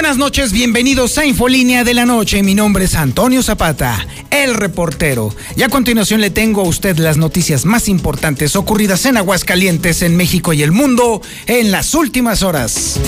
[0.00, 2.42] Buenas noches, bienvenidos a Infolínea de la Noche.
[2.42, 5.36] Mi nombre es Antonio Zapata, el reportero.
[5.56, 10.16] Y a continuación le tengo a usted las noticias más importantes ocurridas en Aguascalientes, en
[10.16, 12.98] México y el mundo en las últimas horas.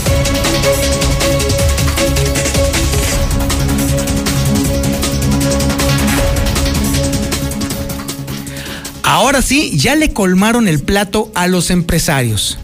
[9.03, 12.59] Ahora sí, ya le colmaron el plato a los empresarios.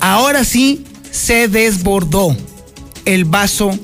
[0.00, 2.36] Ahora sí, se desbordó
[3.08, 3.78] el vaso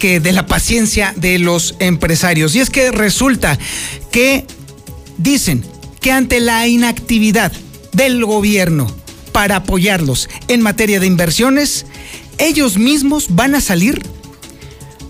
[0.00, 2.56] que de la paciencia de los empresarios.
[2.56, 3.56] Y es que resulta
[4.10, 4.44] que
[5.18, 5.64] dicen
[6.00, 7.52] que ante la inactividad
[7.92, 8.92] del gobierno
[9.30, 11.86] para apoyarlos en materia de inversiones,
[12.38, 14.02] ellos mismos van a salir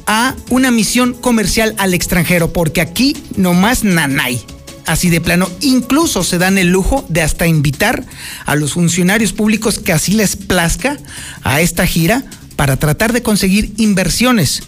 [0.06, 4.44] a una misión comercial al extranjero, porque aquí nomás nanay.
[4.84, 8.04] Así de plano, incluso se dan el lujo de hasta invitar
[8.44, 10.98] a los funcionarios públicos que así les plazca
[11.42, 12.24] a esta gira
[12.60, 14.64] para tratar de conseguir inversiones.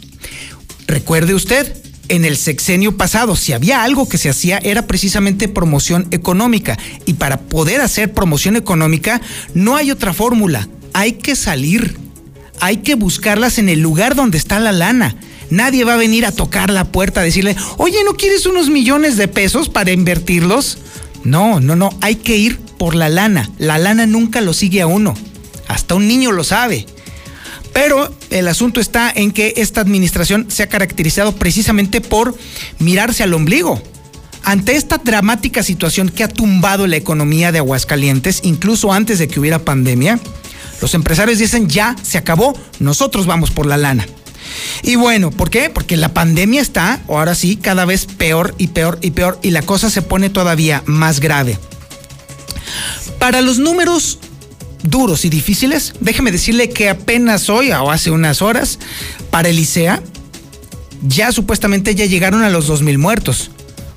[0.87, 1.77] Recuerde usted,
[2.09, 6.79] en el sexenio pasado, si había algo que se hacía, era precisamente promoción económica.
[7.05, 9.20] Y para poder hacer promoción económica,
[9.53, 10.70] no hay otra fórmula.
[10.95, 11.98] Hay que salir.
[12.61, 15.15] Hay que buscarlas en el lugar donde está la lana.
[15.51, 19.19] Nadie va a venir a tocar la puerta a decirle, oye, ¿no quieres unos millones
[19.19, 20.79] de pesos para invertirlos?
[21.25, 21.91] No, no, no.
[22.01, 23.51] Hay que ir por la lana.
[23.59, 25.13] La lana nunca lo sigue a uno.
[25.69, 26.87] Hasta un niño lo sabe.
[27.73, 32.37] Pero el asunto está en que esta administración se ha caracterizado precisamente por
[32.79, 33.83] mirarse al ombligo.
[34.45, 39.39] Ante esta dramática situación que ha tumbado la economía de Aguascalientes, incluso antes de que
[39.39, 40.19] hubiera pandemia,
[40.81, 44.05] los empresarios dicen ya se acabó, nosotros vamos por la lana.
[44.83, 45.70] Y bueno, ¿por qué?
[45.70, 49.63] Porque la pandemia está, ahora sí, cada vez peor y peor y peor y la
[49.63, 51.58] cosa se pone todavía más grave.
[53.20, 54.18] Para los números
[54.83, 58.79] duros y difíciles, déjeme decirle que apenas hoy o hace unas horas,
[59.31, 60.03] para Elisea,
[61.03, 63.51] ya supuestamente ya llegaron a los 2.000 muertos.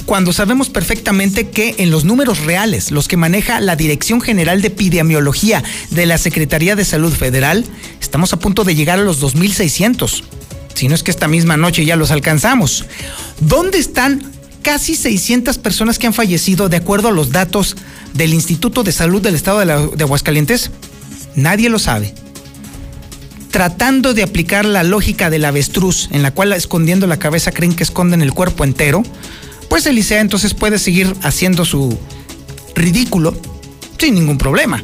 [0.05, 4.67] Cuando sabemos perfectamente que en los números reales, los que maneja la Dirección General de
[4.67, 7.65] Epidemiología de la Secretaría de Salud Federal,
[7.99, 10.23] estamos a punto de llegar a los 2.600.
[10.75, 12.85] Si no es que esta misma noche ya los alcanzamos.
[13.39, 14.31] ¿Dónde están
[14.61, 17.75] casi 600 personas que han fallecido de acuerdo a los datos
[18.15, 20.71] del Instituto de Salud del Estado de, Aguascalientes?
[21.35, 22.15] Nadie lo sabe.
[23.51, 27.83] Tratando de aplicar la lógica del avestruz, en la cual escondiendo la cabeza creen que
[27.83, 29.03] esconden el cuerpo entero,
[29.69, 31.97] pues Elisea entonces puede seguir haciendo su
[32.75, 33.35] ridículo
[33.97, 34.83] sin ningún problema.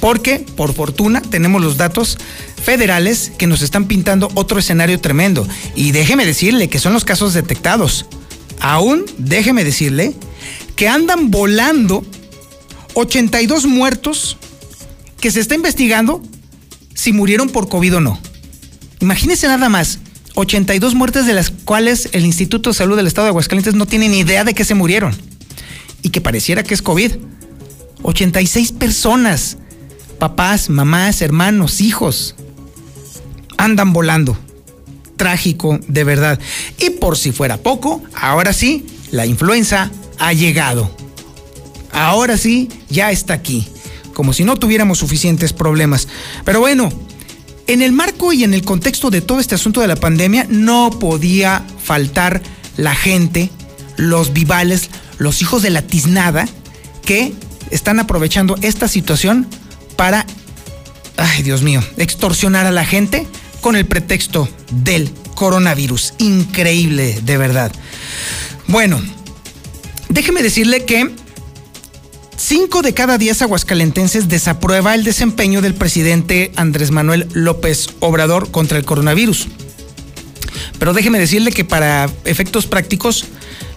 [0.00, 2.18] Porque, por fortuna, tenemos los datos
[2.62, 5.46] federales que nos están pintando otro escenario tremendo.
[5.74, 8.06] Y déjeme decirle que son los casos detectados.
[8.60, 10.14] Aún, déjeme decirle,
[10.76, 12.04] que andan volando
[12.94, 14.36] 82 muertos
[15.20, 16.22] que se está investigando
[16.94, 18.20] si murieron por COVID o no.
[19.00, 19.98] Imagínense nada más,
[20.34, 24.08] 82 muertes de las cuales el Instituto de Salud del Estado de Aguascalientes no tiene
[24.08, 25.14] ni idea de que se murieron
[26.02, 27.12] y que pareciera que es COVID.
[28.02, 29.58] 86 personas,
[30.18, 32.34] papás, mamás, hermanos, hijos,
[33.56, 34.38] andan volando.
[35.16, 36.40] Trágico, de verdad.
[36.78, 40.90] Y por si fuera poco, ahora sí, la influenza ha llegado.
[41.92, 43.68] Ahora sí, ya está aquí.
[44.14, 46.08] Como si no tuviéramos suficientes problemas.
[46.44, 46.90] Pero bueno,
[47.66, 50.90] en el marco y en el contexto de todo este asunto de la pandemia, no
[50.90, 52.42] podía faltar
[52.76, 53.50] la gente,
[53.96, 56.48] los vivales, los hijos de la tiznada,
[57.04, 57.32] que
[57.70, 59.46] están aprovechando esta situación
[59.96, 60.26] para,
[61.16, 63.26] ay Dios mío, extorsionar a la gente
[63.60, 66.14] con el pretexto del coronavirus.
[66.18, 67.72] Increíble, de verdad.
[68.66, 69.00] Bueno,
[70.08, 71.10] déjeme decirle que
[72.50, 78.76] cinco de cada diez aguascalentenses desaprueba el desempeño del presidente Andrés Manuel López Obrador contra
[78.76, 79.46] el coronavirus.
[80.80, 83.26] Pero déjeme decirle que para efectos prácticos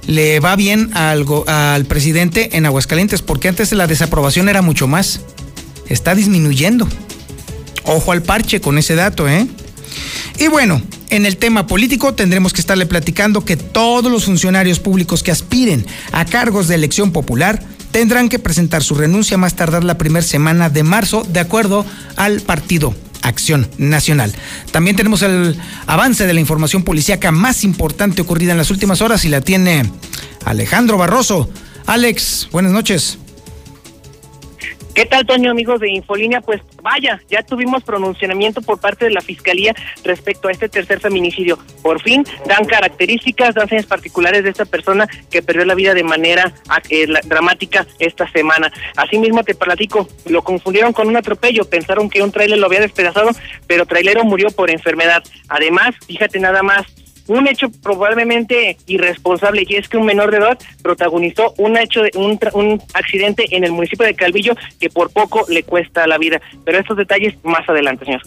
[0.07, 5.19] le va bien al, al presidente en Aguascalientes, porque antes la desaprobación era mucho más.
[5.87, 6.87] Está disminuyendo.
[7.83, 9.45] Ojo al parche con ese dato, ¿eh?
[10.39, 10.81] Y bueno,
[11.11, 15.85] en el tema político tendremos que estarle platicando que todos los funcionarios públicos que aspiren
[16.11, 20.69] a cargos de elección popular tendrán que presentar su renuncia más tardar la primera semana
[20.69, 21.85] de marzo, de acuerdo
[22.17, 24.33] al partido Acción Nacional.
[24.71, 25.55] También tenemos el
[25.85, 29.89] avance de la información policíaca más importante ocurrida en las últimas horas y la tiene
[30.43, 31.49] Alejandro Barroso.
[31.85, 33.19] Alex, buenas noches.
[34.93, 36.39] ¿Qué tal, Toño, amigos de Infolínea?
[36.41, 39.73] Pues vaya, ya tuvimos pronunciamiento por parte de la Fiscalía
[40.03, 41.57] respecto a este tercer feminicidio.
[41.81, 46.03] Por fin dan características, dan señas particulares de esta persona que perdió la vida de
[46.03, 46.53] manera
[46.91, 48.71] eh, dramática esta semana.
[48.95, 53.31] Asimismo, te platico, lo confundieron con un atropello, pensaron que un tráiler lo había despedazado,
[53.65, 55.23] pero trailero murió por enfermedad.
[55.49, 56.85] Además, fíjate nada más,
[57.27, 62.11] un hecho probablemente irresponsable y es que un menor de edad protagonizó un hecho de
[62.15, 66.41] un, un accidente en el municipio de Calvillo que por poco le cuesta la vida.
[66.65, 68.21] Pero estos detalles más adelante, señor.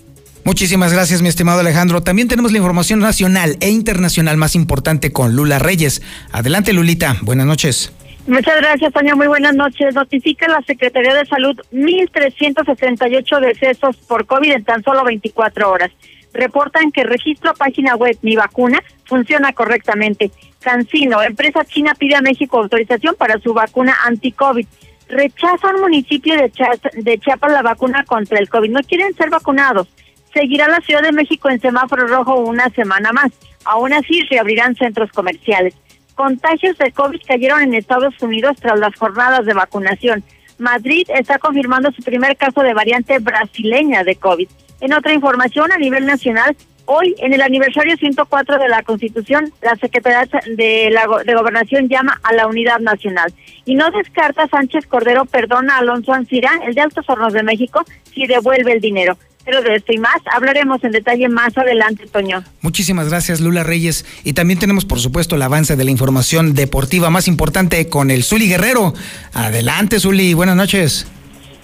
[0.44, 2.02] Muchísimas gracias, mi estimado Alejandro.
[2.02, 6.02] También tenemos la información nacional e internacional más importante con Lula Reyes.
[6.30, 7.16] Adelante, Lulita.
[7.22, 7.92] Buenas noches.
[8.28, 9.16] Muchas gracias, Toña.
[9.16, 9.94] Muy buenas noches.
[9.94, 15.90] Notifica la Secretaría de Salud 1.368 decesos por COVID en tan solo 24 horas
[16.36, 20.30] reportan que registro página web Mi Vacuna funciona correctamente.
[20.60, 24.66] Cancino, empresa china pide a México autorización para su vacuna anti-COVID.
[25.08, 26.52] Rechaza un municipio de,
[26.94, 28.70] de Chiapas la vacuna contra el COVID.
[28.70, 29.88] No quieren ser vacunados.
[30.34, 33.32] Seguirá la Ciudad de México en semáforo rojo una semana más.
[33.64, 35.74] Aún así, reabrirán centros comerciales.
[36.14, 40.24] Contagios de COVID cayeron en Estados Unidos tras las jornadas de vacunación.
[40.58, 44.48] Madrid está confirmando su primer caso de variante brasileña de COVID.
[44.80, 46.56] En otra información a nivel nacional,
[46.86, 52.32] hoy en el aniversario 104 de la Constitución, la Secretaría de, la, Gobernación llama a
[52.32, 53.32] la unidad nacional
[53.64, 57.84] y no descarta Sánchez Cordero perdona a Alonso Ancira, el de Altos Hornos de México,
[58.14, 59.18] si devuelve el dinero.
[59.44, 62.42] Pero de esto y más hablaremos en detalle más adelante, Toño.
[62.62, 64.04] Muchísimas gracias, Lula Reyes.
[64.24, 68.24] Y también tenemos, por supuesto, el avance de la información deportiva más importante con el
[68.24, 68.92] Zuli Guerrero.
[69.32, 70.34] Adelante, Zuli.
[70.34, 71.06] Buenas noches.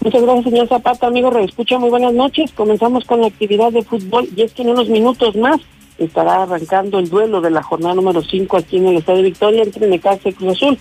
[0.04, 1.06] Muchas gracias, señor Zapata.
[1.06, 2.50] Amigo escucha muy buenas noches.
[2.50, 5.60] Comenzamos con la actividad de fútbol y es que en unos minutos más
[5.96, 9.62] estará arrancando el duelo de la jornada número 5 aquí en el Estado de Victoria
[9.62, 10.78] entre Necaxa y Cruz Azul.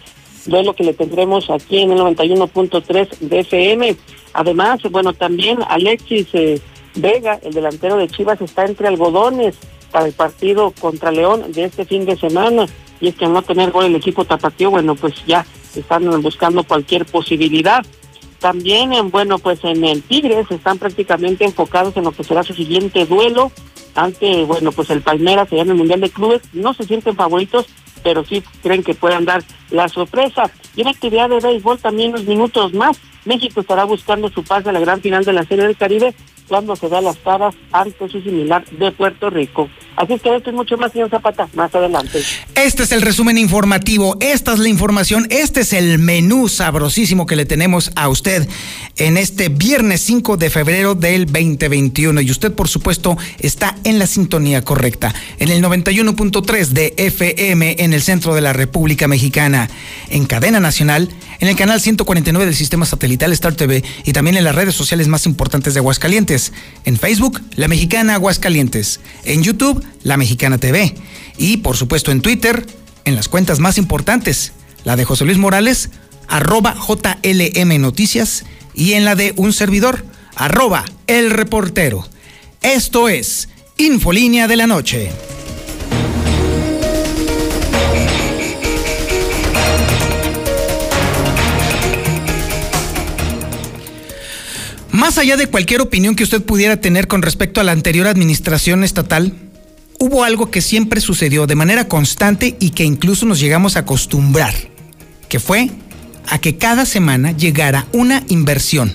[0.47, 3.95] Duelo que le tendremos aquí en el 91.3 de FM.
[4.33, 6.59] Además, bueno, también Alexis eh,
[6.95, 9.55] Vega, el delantero de Chivas, está entre algodones
[9.91, 12.65] para el partido contra León de este fin de semana.
[12.99, 15.45] Y es que al no tener gol el equipo tapatío, bueno, pues ya
[15.75, 17.85] están buscando cualquier posibilidad.
[18.41, 22.55] También, en, bueno, pues en el Tigres están prácticamente enfocados en lo que será su
[22.55, 23.51] siguiente duelo
[23.93, 26.41] ante, bueno, pues el Palmeiras se llama el Mundial de Clubes.
[26.51, 27.67] No se sienten favoritos,
[28.03, 30.49] pero sí creen que puedan dar la sorpresa.
[30.75, 32.99] Y en actividad de béisbol también unos minutos más.
[33.25, 36.15] México estará buscando su pase a la gran final de la Serie del Caribe
[36.51, 39.69] cuando se da las caras ante su similar de Puerto Rico.
[39.95, 42.21] Así que esto es mucho más, señor Zapata, más adelante.
[42.55, 47.37] Este es el resumen informativo, esta es la información, este es el menú sabrosísimo que
[47.37, 48.49] le tenemos a usted
[48.97, 52.19] en este viernes 5 de febrero del 2021.
[52.19, 57.93] Y usted, por supuesto, está en la sintonía correcta, en el 91.3 de FM en
[57.93, 59.69] el centro de la República Mexicana,
[60.09, 61.07] en cadena nacional,
[61.39, 65.07] en el canal 149 del sistema satelital Star TV y también en las redes sociales
[65.07, 66.40] más importantes de Aguascalientes.
[66.85, 68.99] En Facebook, La Mexicana Aguascalientes.
[69.23, 70.95] En YouTube, La Mexicana TV.
[71.37, 72.65] Y por supuesto en Twitter,
[73.05, 74.53] en las cuentas más importantes,
[74.83, 75.89] la de José Luis Morales,
[76.27, 80.05] arroba JLM Noticias, y en la de un servidor,
[80.35, 82.07] arroba El Reportero.
[82.61, 85.11] Esto es Infolínea de la Noche.
[95.01, 98.83] Más allá de cualquier opinión que usted pudiera tener con respecto a la anterior administración
[98.83, 99.33] estatal,
[99.97, 104.53] hubo algo que siempre sucedió de manera constante y que incluso nos llegamos a acostumbrar,
[105.27, 105.71] que fue
[106.27, 108.93] a que cada semana llegara una inversión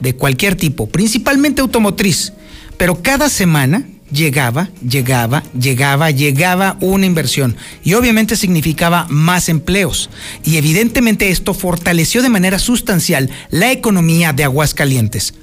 [0.00, 2.34] de cualquier tipo, principalmente automotriz,
[2.76, 10.10] pero cada semana llegaba, llegaba, llegaba, llegaba una inversión y obviamente significaba más empleos.
[10.44, 15.34] Y evidentemente esto fortaleció de manera sustancial la economía de Aguascalientes.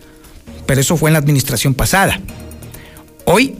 [0.66, 2.20] Pero eso fue en la administración pasada.
[3.26, 3.56] Hoy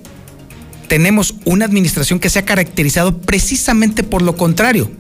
[0.88, 4.92] tenemos una administración que se ha caracterizado precisamente por lo contrario.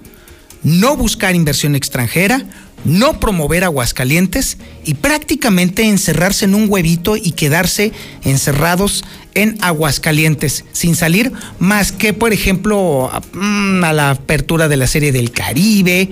[0.63, 2.43] No buscar inversión extranjera,
[2.87, 7.91] no promover Aguascalientes y prácticamente encerrarse en un huevito y quedarse
[8.23, 9.03] encerrados
[9.33, 15.11] en Aguascalientes sin salir más que, por ejemplo, a, mm, la apertura de la Serie
[15.11, 16.09] del Caribe,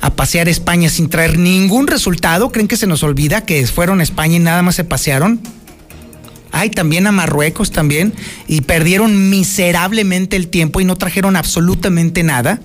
[0.00, 2.50] a pasear España sin traer ningún resultado.
[2.50, 5.38] ¿Creen que se nos olvida que fueron a España y nada más se pasearon?
[6.50, 8.14] Ay, también a Marruecos también.
[8.48, 12.58] Y perdieron miserablemente el tiempo y no trajeron absolutamente nada.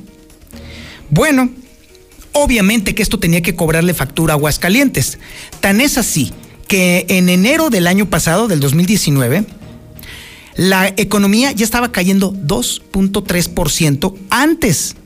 [1.09, 1.49] Bueno,
[2.37, 5.19] Obviamente que esto tenía que cobrarle factura a Aguascalientes.
[5.61, 6.33] Tan es así
[6.67, 9.45] que en enero del año pasado, del 2019,
[10.57, 14.97] la economía ya estaba cayendo 2.3% antes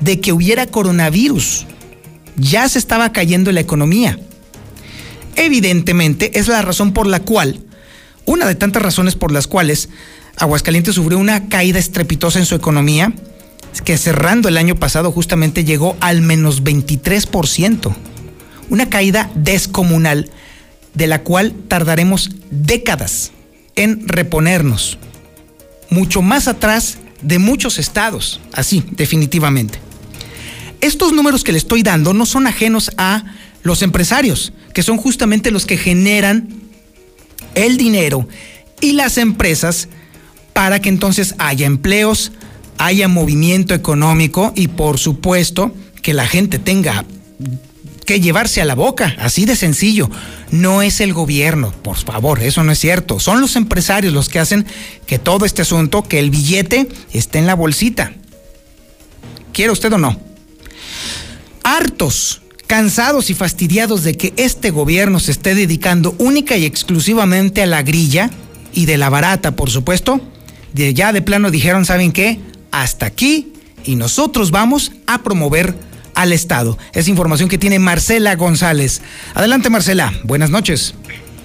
[0.00, 1.66] de que hubiera coronavirus.
[2.36, 4.18] Ya se estaba cayendo la economía.
[5.36, 7.60] Evidentemente es la razón por la cual,
[8.24, 9.88] una de tantas razones por las cuales
[10.36, 13.12] Aguascalientes sufrió una caída estrepitosa en su economía,
[13.80, 17.94] que cerrando el año pasado justamente llegó al menos 23%.
[18.68, 20.30] Una caída descomunal
[20.94, 23.32] de la cual tardaremos décadas
[23.76, 24.98] en reponernos.
[25.90, 29.78] Mucho más atrás de muchos estados, así, definitivamente.
[30.80, 33.24] Estos números que le estoy dando no son ajenos a
[33.62, 36.48] los empresarios, que son justamente los que generan
[37.54, 38.28] el dinero
[38.80, 39.88] y las empresas
[40.52, 42.32] para que entonces haya empleos,
[42.84, 45.72] haya movimiento económico y por supuesto
[46.02, 47.04] que la gente tenga
[48.04, 50.10] que llevarse a la boca, así de sencillo.
[50.50, 53.20] No es el gobierno, por favor, eso no es cierto.
[53.20, 54.66] Son los empresarios los que hacen
[55.06, 58.12] que todo este asunto, que el billete esté en la bolsita.
[59.52, 60.20] ¿Quiere usted o no?
[61.62, 67.66] Hartos, cansados y fastidiados de que este gobierno se esté dedicando única y exclusivamente a
[67.66, 68.30] la grilla
[68.74, 70.20] y de la barata, por supuesto,
[70.74, 72.40] ya de plano dijeron, ¿saben qué?
[72.72, 73.52] Hasta aquí
[73.84, 75.74] y nosotros vamos a promover
[76.14, 76.78] al Estado.
[76.92, 79.02] Es información que tiene Marcela González.
[79.34, 80.12] Adelante, Marcela.
[80.24, 80.94] Buenas noches.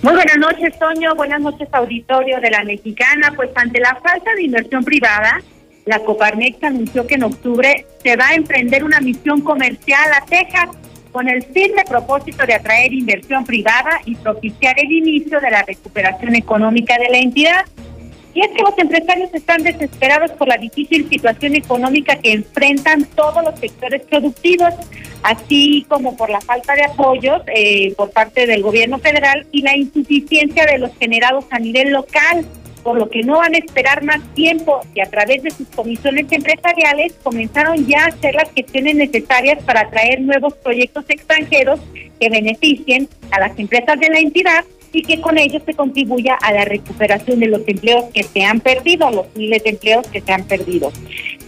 [0.02, 1.16] Muy buenas noches, Toño.
[1.16, 3.34] Buenas noches, auditorio de la Mexicana.
[3.36, 5.42] Pues ante la falta de inversión privada,
[5.86, 10.70] la Coparmex anunció que en octubre se va a emprender una misión comercial a Texas
[11.12, 16.36] con el firme propósito de atraer inversión privada y propiciar el inicio de la recuperación
[16.36, 17.66] económica de la entidad.
[18.38, 23.44] Y es que los empresarios están desesperados por la difícil situación económica que enfrentan todos
[23.44, 24.76] los sectores productivos,
[25.24, 29.76] así como por la falta de apoyos eh, por parte del gobierno federal y la
[29.76, 32.46] insuficiencia de los generados a nivel local,
[32.84, 34.82] por lo que no van a esperar más tiempo.
[34.94, 39.82] Y a través de sus comisiones empresariales comenzaron ya a hacer las gestiones necesarias para
[39.82, 41.80] atraer nuevos proyectos extranjeros
[42.20, 46.54] que beneficien a las empresas de la entidad y que con ello se contribuya a
[46.54, 50.32] la recuperación de los empleos que se han perdido, los miles de empleos que se
[50.32, 50.92] han perdido.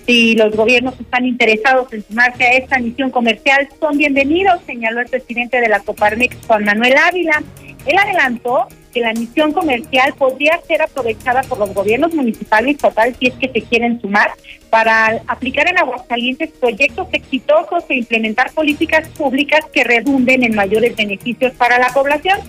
[0.05, 5.07] Si los gobiernos están interesados en sumarse a esta misión comercial, son bienvenidos, señaló el
[5.07, 7.43] presidente de la Coparmex, Juan Manuel Ávila.
[7.85, 13.17] Él adelantó que la misión comercial podría ser aprovechada por los gobiernos municipales y estatales
[13.19, 14.31] si es que se quieren sumar
[14.69, 21.53] para aplicar en Aguascalientes proyectos exitosos e implementar políticas públicas que redunden en mayores beneficios
[21.53, 22.39] para la población.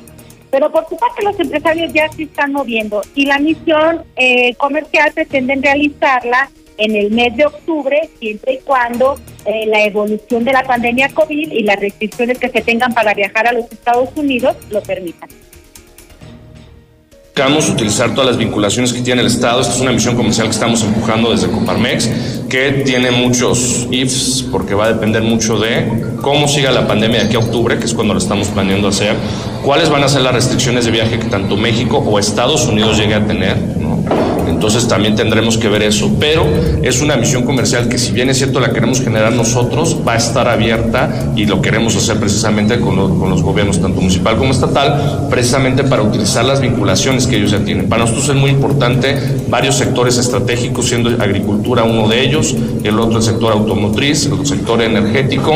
[0.50, 5.12] Pero por su parte los empresarios ya se están moviendo y la misión eh, comercial
[5.12, 10.64] pretenden realizarla en el mes de octubre, siempre y cuando eh, la evolución de la
[10.64, 14.82] pandemia COVID y las restricciones que se tengan para viajar a los Estados Unidos lo
[14.82, 15.28] permitan.
[17.40, 19.62] Buscamos utilizar todas las vinculaciones que tiene el Estado.
[19.62, 22.10] Esta es una misión comercial que estamos empujando desde Coparmex,
[22.50, 25.88] que tiene muchos ifs, porque va a depender mucho de
[26.20, 29.16] cómo siga la pandemia de aquí a octubre, que es cuando lo estamos planeando hacer,
[29.64, 33.14] cuáles van a ser las restricciones de viaje que tanto México o Estados Unidos llegue
[33.14, 33.56] a tener,
[34.60, 36.44] entonces también tendremos que ver eso, pero
[36.82, 40.16] es una misión comercial que si bien es cierto la queremos generar nosotros, va a
[40.16, 45.28] estar abierta y lo queremos hacer precisamente con, con los gobiernos, tanto municipal como estatal,
[45.30, 47.88] precisamente para utilizar las vinculaciones que ellos ya tienen.
[47.88, 49.16] Para nosotros es muy importante
[49.48, 54.82] varios sectores estratégicos, siendo agricultura uno de ellos, el otro el sector automotriz, el sector
[54.82, 55.54] energético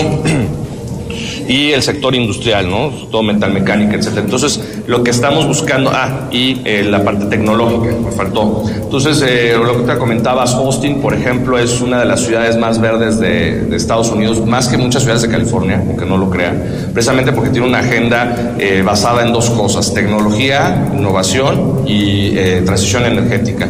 [1.48, 2.90] y el sector industrial, ¿no?
[3.10, 4.22] Todo metalmecánica, etcétera.
[4.22, 8.64] Entonces, lo que estamos buscando, ah, y eh, la parte tecnológica, me faltó.
[8.68, 12.80] Entonces, eh, lo que te comentabas, Austin, por ejemplo, es una de las ciudades más
[12.80, 17.32] verdes de, Estados Unidos, más que muchas ciudades de California, aunque no lo crean, precisamente
[17.32, 22.34] porque tiene una agenda eh, basada en dos cosas, tecnología, innovación y
[22.64, 23.68] transición energética.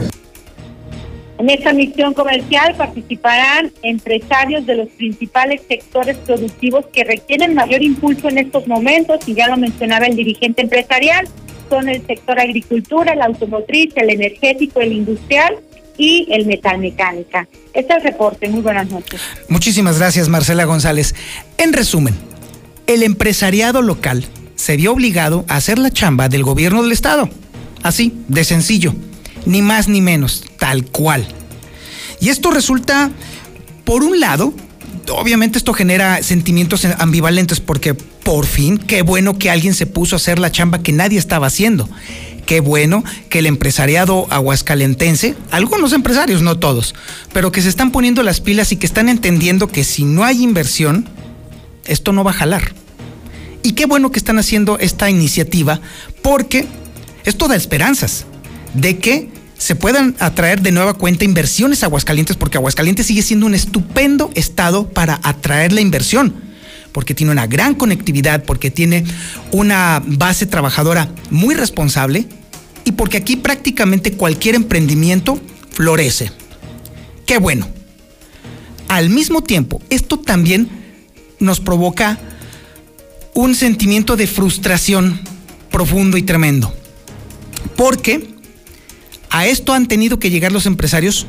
[1.44, 8.30] En esta misión comercial participarán empresarios de los principales sectores productivos que requieren mayor impulso
[8.30, 11.28] en estos momentos, y ya lo mencionaba el dirigente empresarial,
[11.68, 15.56] son el sector agricultura, el automotriz, el energético, el industrial
[15.98, 17.46] y el metalmecánica.
[17.74, 18.48] Este es el reporte.
[18.48, 19.20] Muy buenas noches.
[19.50, 21.14] Muchísimas gracias, Marcela González.
[21.58, 22.14] En resumen,
[22.86, 24.24] el empresariado local
[24.54, 27.28] se vio obligado a hacer la chamba del gobierno del Estado.
[27.82, 28.94] Así, de sencillo
[29.46, 31.26] ni más ni menos, tal cual.
[32.20, 33.10] Y esto resulta,
[33.84, 34.54] por un lado,
[35.10, 40.18] obviamente esto genera sentimientos ambivalentes porque por fin, qué bueno que alguien se puso a
[40.18, 41.88] hacer la chamba que nadie estaba haciendo.
[42.46, 46.94] Qué bueno que el empresariado aguascalentense, algunos empresarios, no todos,
[47.32, 50.42] pero que se están poniendo las pilas y que están entendiendo que si no hay
[50.42, 51.08] inversión,
[51.86, 52.74] esto no va a jalar.
[53.62, 55.80] Y qué bueno que están haciendo esta iniciativa
[56.22, 56.66] porque
[57.24, 58.26] esto da esperanzas
[58.74, 63.46] de que se puedan atraer de nueva cuenta inversiones a Aguascalientes, porque Aguascalientes sigue siendo
[63.46, 66.42] un estupendo estado para atraer la inversión.
[66.92, 69.04] porque tiene una gran conectividad, porque tiene
[69.50, 72.28] una base trabajadora muy responsable
[72.84, 75.40] y porque aquí prácticamente cualquier emprendimiento
[75.72, 76.30] florece.
[77.26, 77.66] Qué bueno.
[78.86, 80.68] Al mismo tiempo, esto también
[81.40, 82.16] nos provoca
[83.34, 85.20] un sentimiento de frustración
[85.72, 86.72] profundo y tremendo.
[87.76, 88.33] Porque
[89.34, 91.26] a esto han tenido que llegar los empresarios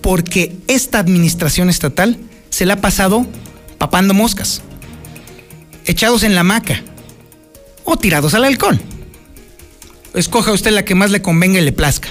[0.00, 2.18] porque esta administración estatal
[2.50, 3.28] se la ha pasado
[3.78, 4.60] papando moscas,
[5.86, 6.82] echados en la hamaca
[7.84, 8.80] o tirados al alcohol.
[10.14, 12.08] Escoja usted la que más le convenga y le plazca.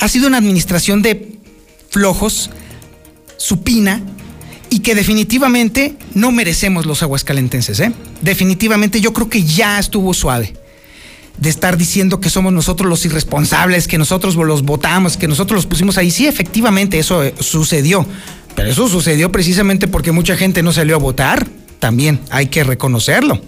[0.00, 1.38] Ha sido una administración de
[1.88, 2.50] flojos,
[3.36, 4.02] supina,
[4.68, 7.78] y que definitivamente no merecemos los aguascalentenses.
[7.78, 7.92] ¿eh?
[8.20, 10.54] Definitivamente yo creo que ya estuvo suave
[11.40, 15.66] de estar diciendo que somos nosotros los irresponsables, que nosotros los votamos, que nosotros los
[15.66, 16.10] pusimos ahí.
[16.10, 18.06] Sí, efectivamente, eso eh, sucedió.
[18.54, 21.46] Pero eso sucedió precisamente porque mucha gente no salió a votar.
[21.78, 23.40] También hay que reconocerlo.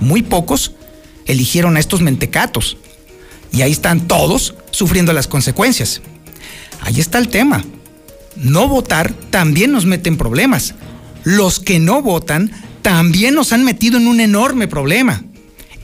[0.00, 0.72] Muy pocos
[1.26, 2.76] eligieron a estos mentecatos.
[3.52, 6.02] Y ahí están todos sufriendo las consecuencias.
[6.82, 7.64] Ahí está el tema.
[8.36, 10.74] No votar también nos mete en problemas.
[11.24, 12.50] Los que no votan
[12.82, 15.22] también nos han metido en un enorme problema.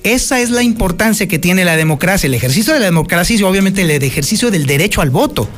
[0.06, 3.82] Esa es la importancia que tiene la democracia, el ejercicio de la democracia y obviamente
[3.82, 5.48] el ejercicio del derecho al voto,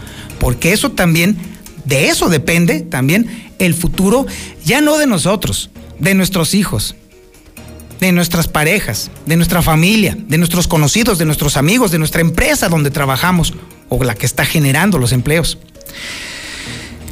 [0.40, 1.36] porque eso también,
[1.84, 4.26] de eso depende también el futuro,
[4.64, 6.94] ya no de nosotros, de nuestros hijos,
[8.00, 12.70] de nuestras parejas, de nuestra familia, de nuestros conocidos, de nuestros amigos, de nuestra empresa
[12.70, 13.52] donde trabajamos
[13.90, 15.58] o la que está generando los empleos.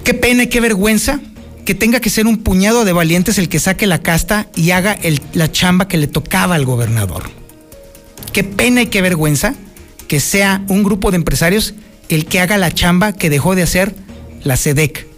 [0.04, 1.20] Qué pena y qué vergüenza
[1.66, 4.96] que tenga que ser un puñado de valientes el que saque la casta y haga
[5.34, 7.24] la chamba que le tocaba al gobernador.
[8.32, 9.54] Qué pena y qué vergüenza
[10.06, 11.74] que sea un grupo de empresarios
[12.08, 13.96] el que haga la chamba que dejó de hacer
[14.44, 15.08] la SEDEC.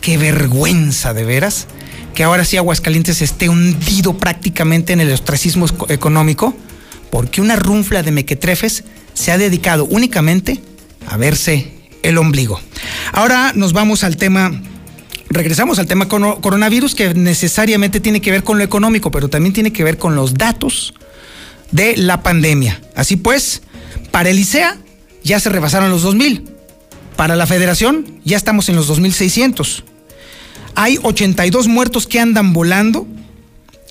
[0.00, 1.68] Qué vergüenza de veras
[2.16, 6.56] que ahora sí Aguascalientes esté hundido prácticamente en el ostracismo económico
[7.10, 8.82] porque una runfla de mequetrefes
[9.14, 10.60] se ha dedicado únicamente
[11.08, 12.60] a verse el ombligo.
[13.12, 14.50] Ahora nos vamos al tema
[15.28, 19.72] regresamos al tema coronavirus que necesariamente tiene que ver con lo económico, pero también tiene
[19.72, 20.94] que ver con los datos
[21.70, 22.80] de la pandemia.
[22.94, 23.62] Así pues,
[24.10, 24.76] para el ICEA
[25.22, 26.42] ya se rebasaron los 2.000.
[27.16, 29.82] Para la federación ya estamos en los 2.600.
[30.74, 33.06] Hay 82 muertos que andan volando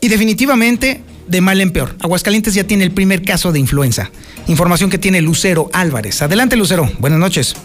[0.02, 1.96] y definitivamente de mal en peor.
[2.02, 4.12] Aguascalientes ya tiene el primer caso de influenza.
[4.48, 6.22] Información que tiene Lucero Álvarez.
[6.22, 7.56] Adelante Lucero, buenas noches.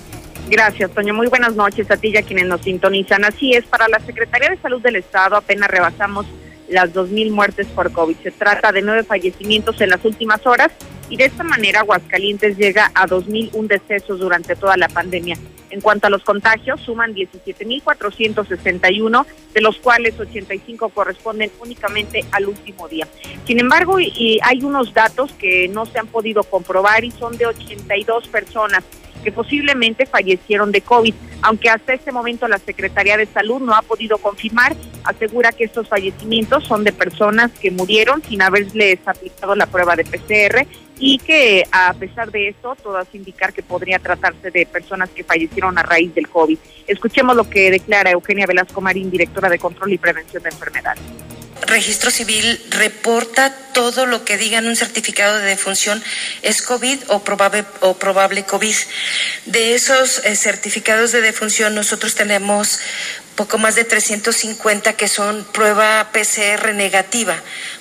[0.50, 1.14] Gracias, Toño.
[1.14, 3.24] Muy buenas noches a ti y a quienes nos sintonizan.
[3.24, 6.26] Así es, para la Secretaría de Salud del Estado apenas rebasamos
[6.68, 8.16] las 2.000 muertes por COVID.
[8.20, 10.72] Se trata de nueve fallecimientos en las últimas horas
[11.08, 15.36] y de esta manera Aguascalientes llega a 2.001 decesos durante toda la pandemia.
[15.70, 22.88] En cuanto a los contagios, suman 17.461, de los cuales 85 corresponden únicamente al último
[22.88, 23.06] día.
[23.46, 27.46] Sin embargo, y hay unos datos que no se han podido comprobar y son de
[27.46, 28.82] 82 personas
[29.22, 33.82] que posiblemente fallecieron de COVID, aunque hasta este momento la Secretaría de Salud no ha
[33.82, 39.66] podido confirmar, asegura que estos fallecimientos son de personas que murieron sin haberles aplicado la
[39.66, 40.66] prueba de PCR
[40.98, 45.78] y que a pesar de esto, todas indicar que podría tratarse de personas que fallecieron
[45.78, 46.58] a raíz del COVID.
[46.86, 51.02] Escuchemos lo que declara Eugenia Velasco Marín, directora de Control y Prevención de Enfermedades
[51.66, 56.02] registro civil reporta todo lo que diga en un certificado de defunción
[56.42, 58.74] es COVID o probable, o probable COVID.
[59.46, 62.78] De esos eh, certificados de defunción nosotros tenemos
[63.40, 67.34] poco más de 350 que son prueba PCR negativa.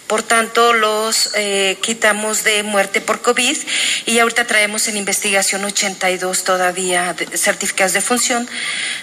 [0.08, 3.58] Por tanto, los eh, quitamos de muerte por COVID
[4.06, 8.48] y ahorita traemos en investigación 82 todavía certificados de función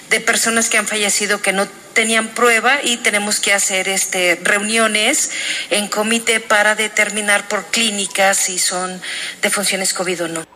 [0.09, 5.33] de personas que han fallecido que no tenían prueba y tenemos que hacer este reuniones
[5.69, 8.99] en comité para determinar por clínicas si son
[9.42, 10.47] de funciones COVID o no.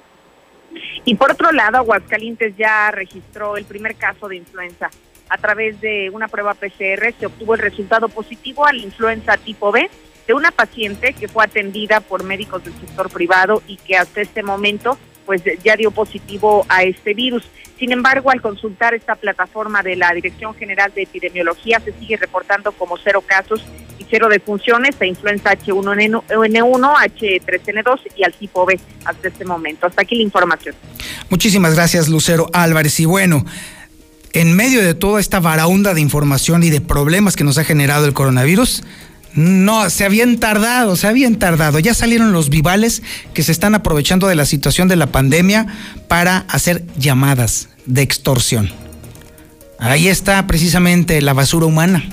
[1.05, 4.89] Y por otro lado, Aguascalientes ya registró el primer caso de influenza.
[5.31, 9.73] A través de una prueba PCR se obtuvo el resultado positivo a la influenza tipo
[9.73, 9.89] B
[10.27, 14.43] de una paciente que fue atendida por médicos del sector privado y que hasta este
[14.43, 17.49] momento pues ya dio positivo a este virus.
[17.79, 22.73] Sin embargo, al consultar esta plataforma de la Dirección General de Epidemiología, se sigue reportando
[22.73, 23.65] como cero casos
[23.99, 29.87] y cero defunciones a influenza H1N1, H3N2 y al tipo B hasta este momento.
[29.87, 30.75] Hasta aquí la información.
[31.29, 32.99] Muchísimas gracias, Lucero Álvarez.
[32.99, 33.45] Y bueno,
[34.33, 38.07] en medio de toda esta varaunda de información y de problemas que nos ha generado
[38.07, 38.83] el coronavirus,
[39.35, 41.79] no, se habían tardado, se habían tardado.
[41.79, 45.67] Ya salieron los vivales que se están aprovechando de la situación de la pandemia
[46.09, 48.71] para hacer llamadas de extorsión.
[49.79, 52.05] Ahí está precisamente la basura humana.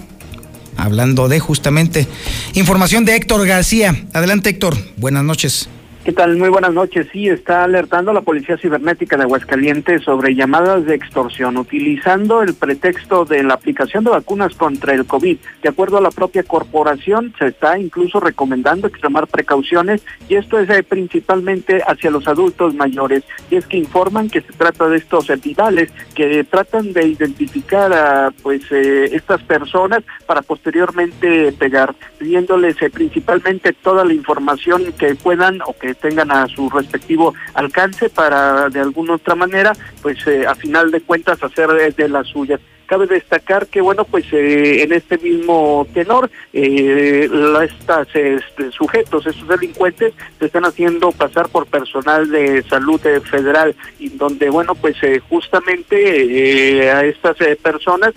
[0.77, 2.07] hablando de justamente
[2.53, 4.05] información de Héctor García.
[4.13, 5.69] Adelante Héctor, buenas noches.
[6.07, 6.37] ¿Qué tal?
[6.37, 7.05] Muy buenas noches.
[7.11, 13.25] Sí, está alertando la Policía Cibernética de Aguascalientes sobre llamadas de extorsión utilizando el pretexto
[13.25, 15.37] de la aplicación de vacunas contra el COVID.
[15.61, 20.69] De acuerdo a la propia corporación, se está incluso recomendando extremar precauciones y esto es
[20.69, 23.25] eh, principalmente hacia los adultos mayores.
[23.51, 28.31] Y es que informan que se trata de estos epidales que tratan de identificar a
[28.43, 35.59] pues eh, estas personas para posteriormente pegar, pidiéndoles eh, principalmente toda la información que puedan
[35.65, 40.55] o que tengan a su respectivo alcance para de alguna otra manera, pues eh, a
[40.55, 42.59] final de cuentas hacer de las suyas.
[42.87, 47.29] Cabe destacar que, bueno, pues eh, en este mismo tenor, eh,
[47.63, 53.75] estas este, sujetos, estos delincuentes, se están haciendo pasar por personal de salud eh, federal,
[53.99, 58.13] y donde, bueno, pues eh, justamente a estas personas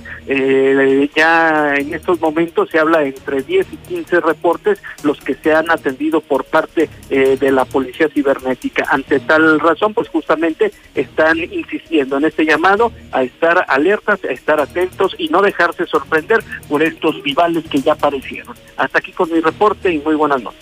[1.15, 5.71] ya en estos momentos se habla entre 10 y 15 reportes los que se han
[5.71, 8.87] atendido por parte de la policía cibernética.
[8.91, 14.60] Ante tal razón, pues justamente están insistiendo en este llamado a estar alertas, a estar
[14.61, 18.55] atentos y no dejarse sorprender por estos rivales que ya aparecieron.
[18.77, 20.61] Hasta aquí con mi reporte y muy buenas noches.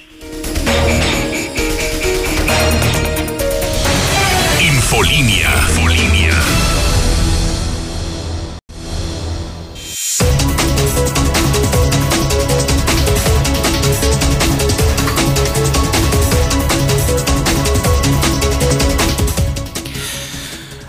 [4.61, 5.51] Infolinia.
[5.69, 6.59] Infolinia.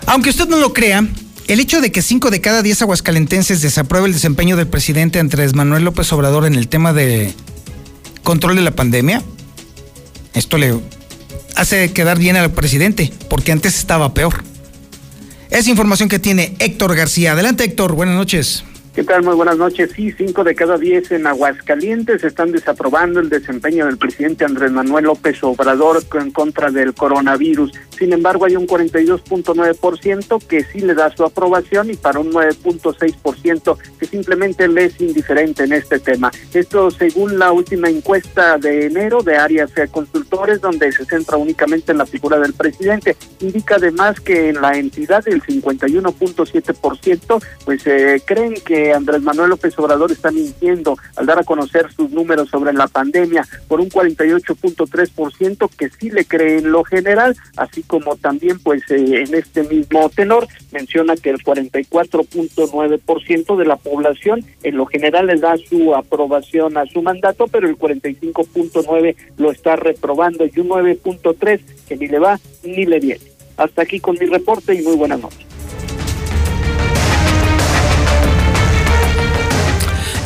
[0.06, 1.04] Aunque usted no lo crea,
[1.52, 5.52] el hecho de que 5 de cada 10 aguascalentenses desapruebe el desempeño del presidente Andrés
[5.56, 7.34] Manuel López Obrador en el tema de
[8.22, 9.20] control de la pandemia,
[10.32, 10.78] esto le
[11.56, 14.44] hace quedar bien al presidente, porque antes estaba peor.
[15.50, 17.32] Es información que tiene Héctor García.
[17.32, 18.62] Adelante Héctor, buenas noches.
[19.00, 19.92] Muy buenas noches.
[19.96, 25.06] Sí, cinco de cada diez en Aguascalientes están desaprobando el desempeño del presidente Andrés Manuel
[25.06, 27.72] López Obrador en contra del coronavirus.
[27.98, 33.78] Sin embargo, hay un 42.9% que sí le da su aprobación y para un 9.6%
[33.98, 36.30] que simplemente le es indiferente en este tema.
[36.52, 41.98] Esto según la última encuesta de enero de áreas consultores, donde se centra únicamente en
[41.98, 43.16] la figura del presidente.
[43.40, 49.78] Indica además que en la entidad el 51.7% pues eh, creen que Andrés Manuel López
[49.78, 55.70] Obrador está mintiendo al dar a conocer sus números sobre la pandemia por un 48.3%
[55.76, 60.08] que sí le cree en lo general, así como también pues eh, en este mismo
[60.10, 66.76] tenor menciona que el 44.9% de la población en lo general le da su aprobación
[66.76, 72.18] a su mandato, pero el 45.9 lo está reprobando y un 9.3 que ni le
[72.18, 73.20] va ni le viene.
[73.56, 75.49] Hasta aquí con mi reporte y muy buenas noches.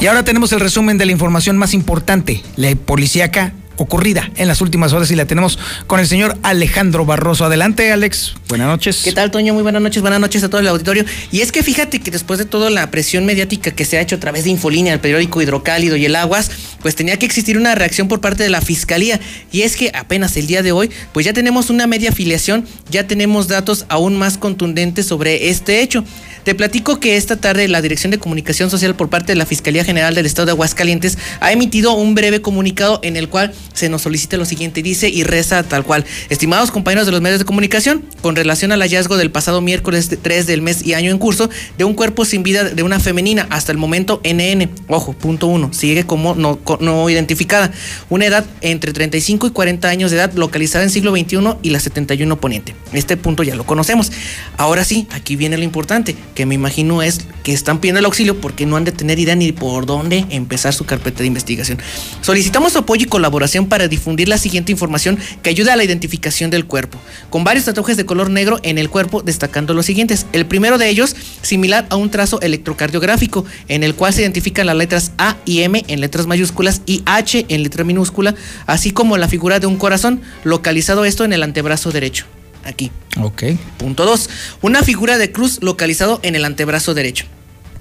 [0.05, 4.61] Y ahora tenemos el resumen de la información más importante, la policíaca ocurrida en las
[4.61, 7.47] últimas horas y la tenemos con el señor Alejandro Barroso.
[7.47, 8.35] Adelante, Alex.
[8.49, 9.01] Buenas noches.
[9.03, 9.55] ¿Qué tal, Toño?
[9.55, 10.03] Muy buenas noches.
[10.03, 11.07] Buenas noches a todo el auditorio.
[11.33, 14.17] Y es que fíjate que después de toda la presión mediática que se ha hecho
[14.17, 16.51] a través de Infolínea, el periódico Hidrocálido y el Aguas,
[16.83, 19.19] pues tenía que existir una reacción por parte de la Fiscalía.
[19.53, 23.07] Y es que apenas el día de hoy, pues ya tenemos una media afiliación, ya
[23.07, 26.05] tenemos datos aún más contundentes sobre este hecho.
[26.45, 29.83] Te platico que esta tarde la Dirección de Comunicación Social por parte de la Fiscalía
[29.83, 34.03] General del Estado de Aguascalientes ha emitido un breve comunicado en el cual se nos
[34.03, 36.05] solicita lo siguiente, dice y reza tal cual.
[36.29, 40.47] Estimados compañeros de los medios de comunicación, con relación al hallazgo del pasado miércoles 3
[40.47, 43.73] del mes y año en curso de un cuerpo sin vida de una femenina hasta
[43.73, 47.73] el momento NN, ojo, punto uno, sigue como no, no identificada,
[48.11, 51.81] una edad entre 35 y 40 años de edad localizada en siglo XXI y la
[51.81, 52.75] 71 poniente.
[52.93, 54.13] Este punto ya lo conocemos.
[54.59, 58.41] Ahora sí, aquí viene lo importante que me imagino es que están pidiendo el auxilio
[58.41, 61.79] porque no han de tener idea ni por dónde empezar su carpeta de investigación.
[62.21, 66.67] Solicitamos apoyo y colaboración para difundir la siguiente información que ayuda a la identificación del
[66.67, 66.99] cuerpo,
[67.31, 70.27] con varios tatuajes de color negro en el cuerpo, destacando los siguientes.
[70.33, 74.77] El primero de ellos, similar a un trazo electrocardiográfico, en el cual se identifican las
[74.77, 78.35] letras A y M en letras mayúsculas y H en letra minúscula,
[78.67, 82.27] así como la figura de un corazón, localizado esto en el antebrazo derecho
[82.65, 82.91] aquí.
[83.21, 83.45] Ok.
[83.77, 84.31] Punto 2.
[84.63, 87.27] Una figura de cruz localizado en el antebrazo derecho.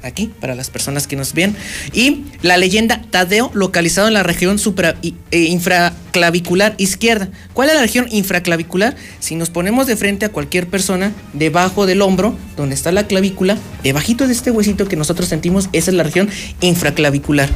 [0.03, 1.55] Aquí, para las personas que nos ven.
[1.93, 7.29] Y la leyenda Tadeo, localizado en la región supra, eh, infraclavicular izquierda.
[7.53, 8.97] ¿Cuál es la región infraclavicular?
[9.21, 13.57] Si nos ponemos de frente a cualquier persona, debajo del hombro, donde está la clavícula,
[13.81, 17.49] debajito de este huesito que nosotros sentimos, esa es la región infraclavicular.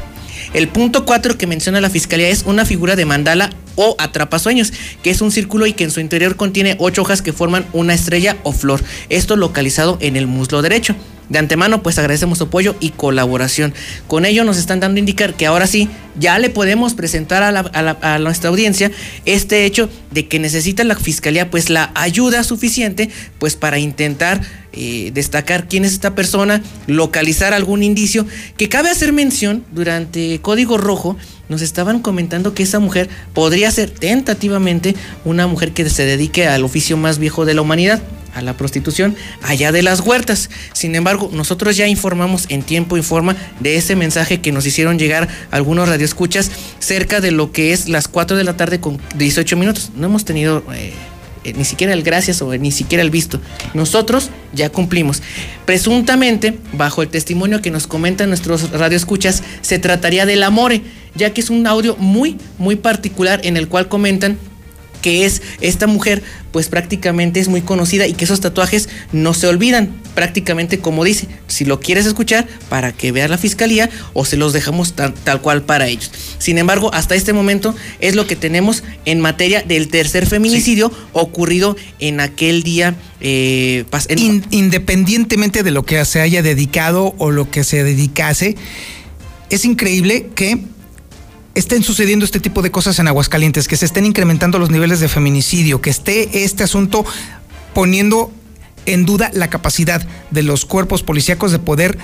[0.54, 5.10] El punto 4 que menciona la fiscalía es una figura de mandala o atrapasueños, que
[5.10, 8.36] es un círculo y que en su interior contiene ocho hojas que forman una estrella
[8.42, 8.82] o flor.
[9.08, 10.94] Esto localizado en el muslo derecho.
[11.28, 13.74] De antemano, pues agradecemos su apoyo y colaboración.
[14.06, 15.88] Con ello nos están dando a indicar que ahora sí,
[16.18, 18.90] ya le podemos presentar a, la, a, la, a nuestra audiencia
[19.24, 24.40] este hecho de que necesita la fiscalía pues la ayuda suficiente pues para intentar
[24.72, 30.78] eh, destacar quién es esta persona, localizar algún indicio, que cabe hacer mención durante Código
[30.78, 31.16] Rojo,
[31.48, 36.64] nos estaban comentando que esa mujer podría ser tentativamente una mujer que se dedique al
[36.64, 38.02] oficio más viejo de la humanidad,
[38.34, 40.50] a la prostitución, allá de las huertas.
[40.72, 44.98] Sin embargo, nosotros ya informamos en tiempo y forma de ese mensaje que nos hicieron
[44.98, 49.56] llegar algunos radioescuchas cerca de lo que es las 4 de la tarde con 18
[49.56, 49.90] minutos.
[49.96, 50.62] No hemos tenido...
[50.74, 50.92] Eh,
[51.52, 53.40] ni siquiera el gracias o ni siquiera el visto.
[53.74, 55.22] Nosotros ya cumplimos.
[55.64, 60.82] Presuntamente, bajo el testimonio que nos comentan nuestros radioescuchas, se trataría del amore,
[61.14, 64.38] ya que es un audio muy, muy particular en el cual comentan
[65.00, 69.46] que es esta mujer, pues prácticamente es muy conocida y que esos tatuajes no se
[69.46, 74.36] olvidan, prácticamente como dice, si lo quieres escuchar para que vea la fiscalía o se
[74.36, 76.10] los dejamos tal, tal cual para ellos.
[76.38, 80.94] Sin embargo, hasta este momento es lo que tenemos en materia del tercer feminicidio sí.
[81.12, 82.94] ocurrido en aquel día.
[83.20, 84.18] Eh, en...
[84.18, 88.56] In, independientemente de lo que se haya dedicado o lo que se dedicase,
[89.50, 90.58] es increíble que
[91.58, 95.08] estén sucediendo este tipo de cosas en Aguascalientes, que se estén incrementando los niveles de
[95.08, 97.04] feminicidio, que esté este asunto
[97.74, 98.32] poniendo
[98.86, 101.98] en duda la capacidad de los cuerpos policíacos de poder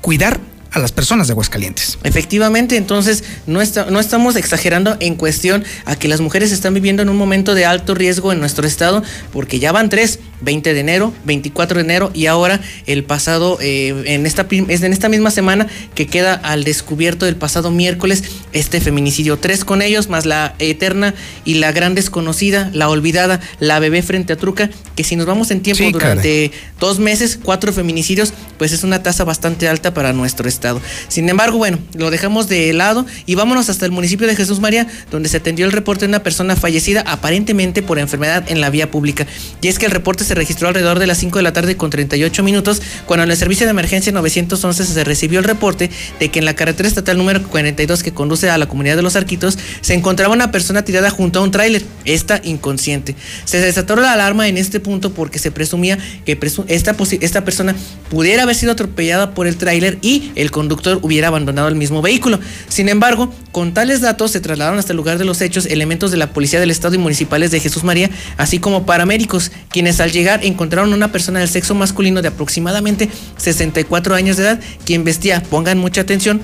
[0.00, 1.98] cuidar a las personas de Aguascalientes.
[2.04, 7.08] Efectivamente, entonces no, no estamos exagerando en cuestión a que las mujeres están viviendo en
[7.08, 11.12] un momento de alto riesgo en nuestro estado, porque ya van tres, 20 de enero,
[11.24, 16.06] 24 de enero y ahora el pasado, eh, en, esta, en esta misma semana que
[16.06, 19.38] queda al descubierto del pasado miércoles este feminicidio.
[19.38, 24.32] Tres con ellos, más la eterna y la gran desconocida, la olvidada, la bebé frente
[24.32, 28.72] a Truca, que si nos vamos en tiempo sí, durante dos meses, cuatro feminicidios, pues
[28.72, 30.50] es una tasa bastante alta para nuestro estado.
[30.50, 30.82] Estado.
[31.08, 34.86] Sin embargo, bueno, lo dejamos de lado y vámonos hasta el municipio de Jesús María,
[35.10, 38.90] donde se atendió el reporte de una persona fallecida aparentemente por enfermedad en la vía
[38.90, 39.26] pública.
[39.62, 41.90] Y es que el reporte se registró alrededor de las 5 de la tarde con
[41.90, 45.90] 38 minutos, cuando en el servicio de emergencia 911 se recibió el reporte
[46.20, 49.16] de que en la carretera estatal número 42 que conduce a la comunidad de Los
[49.16, 53.16] Arquitos se encontraba una persona tirada junto a un tráiler, esta inconsciente.
[53.44, 56.38] Se desató la alarma en este punto porque se presumía que
[56.68, 57.74] esta, esta persona
[58.08, 62.38] pudiera haber sido atropellada por el tráiler y el conductor hubiera abandonado el mismo vehículo.
[62.68, 66.18] Sin embargo, con tales datos se trasladaron hasta el lugar de los hechos elementos de
[66.18, 70.19] la Policía del Estado y municipales de Jesús María, así como paramédicos, quienes al llegar
[70.42, 75.78] encontraron una persona del sexo masculino de aproximadamente 64 años de edad, quien vestía, pongan
[75.78, 76.40] mucha atención,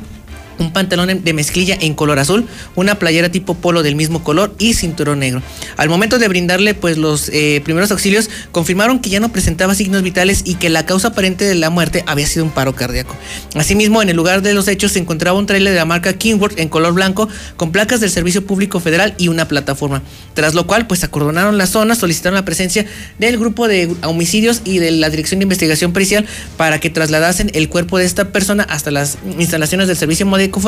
[0.59, 4.75] un pantalón de mezclilla en color azul, una playera tipo polo del mismo color y
[4.75, 5.43] cinturón negro.
[5.77, 10.03] Al momento de brindarle pues los eh, primeros auxilios confirmaron que ya no presentaba signos
[10.03, 13.15] vitales y que la causa aparente de la muerte había sido un paro cardíaco.
[13.55, 16.59] Asimismo, en el lugar de los hechos se encontraba un trailer de la marca Kingworth
[16.59, 20.03] en color blanco con placas del Servicio Público Federal y una plataforma.
[20.35, 22.87] Tras lo cual pues acordonaron la zona, solicitaron la presencia
[23.19, 27.69] del grupo de homicidios y de la Dirección de Investigación Pericial para que trasladasen el
[27.69, 30.61] cuerpo de esta persona hasta las instalaciones del Servicio Médico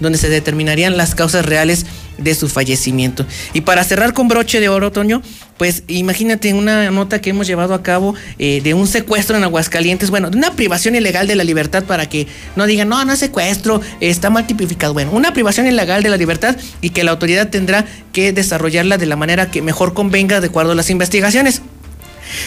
[0.00, 1.86] donde se determinarían las causas reales
[2.18, 3.24] de su fallecimiento.
[3.52, 5.22] Y para cerrar con broche de oro, Toño,
[5.56, 10.10] pues imagínate una nota que hemos llevado a cabo eh, de un secuestro en Aguascalientes,
[10.10, 13.18] bueno, de una privación ilegal de la libertad para que no digan, no, no es
[13.18, 14.92] secuestro, está mal tipificado.
[14.92, 19.06] Bueno, una privación ilegal de la libertad y que la autoridad tendrá que desarrollarla de
[19.06, 21.62] la manera que mejor convenga de acuerdo a las investigaciones.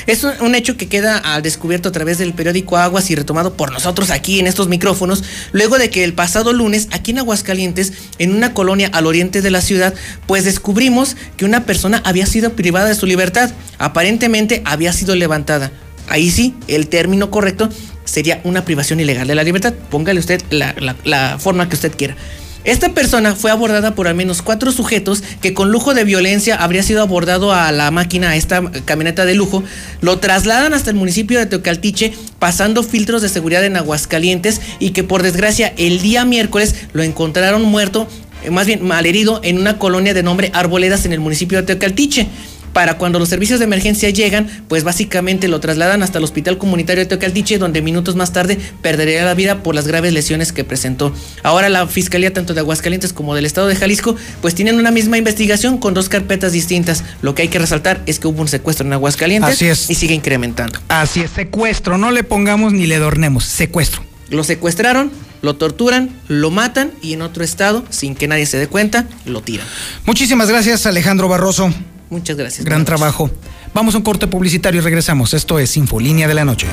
[0.07, 3.71] Es un hecho que queda al descubierto a través del periódico Aguas y retomado por
[3.71, 8.33] nosotros aquí en estos micrófonos, luego de que el pasado lunes, aquí en Aguascalientes, en
[8.33, 9.93] una colonia al oriente de la ciudad,
[10.27, 13.51] pues descubrimos que una persona había sido privada de su libertad.
[13.77, 15.71] Aparentemente había sido levantada.
[16.07, 17.69] Ahí sí, el término correcto
[18.05, 19.73] sería una privación ilegal de la libertad.
[19.89, 22.15] Póngale usted la, la, la forma que usted quiera.
[22.63, 26.81] Esta persona fue abordada por al menos cuatro sujetos que con lujo de violencia habría
[26.81, 29.63] sido abordado a la máquina, a esta camioneta de lujo,
[29.99, 35.03] lo trasladan hasta el municipio de Teocaltiche pasando filtros de seguridad en Aguascalientes y que
[35.03, 38.07] por desgracia el día miércoles lo encontraron muerto,
[38.49, 42.27] más bien malherido, en una colonia de nombre Arboledas en el municipio de Teocaltiche
[42.73, 47.03] para cuando los servicios de emergencia llegan, pues básicamente lo trasladan hasta el Hospital Comunitario
[47.03, 51.13] de Teocaltiche, donde minutos más tarde perdería la vida por las graves lesiones que presentó.
[51.43, 55.17] Ahora la Fiscalía tanto de Aguascalientes como del Estado de Jalisco, pues tienen una misma
[55.17, 57.03] investigación con dos carpetas distintas.
[57.21, 59.89] Lo que hay que resaltar es que hubo un secuestro en Aguascalientes Así es.
[59.89, 60.79] y sigue incrementando.
[60.87, 64.03] Así es, secuestro, no le pongamos ni le adornemos, secuestro.
[64.29, 65.11] Lo secuestraron,
[65.43, 69.41] lo torturan, lo matan y en otro estado, sin que nadie se dé cuenta, lo
[69.41, 69.67] tiran.
[70.05, 71.71] Muchísimas gracias, Alejandro Barroso.
[72.13, 72.63] Muchas gracias.
[72.63, 73.31] Gran trabajo.
[73.73, 75.33] Vamos a un corte publicitario y regresamos.
[75.33, 76.67] Esto es Infolínea de la Noche.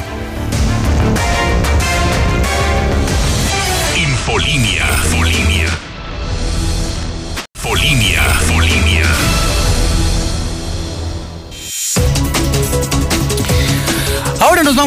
[3.96, 4.86] Infolínea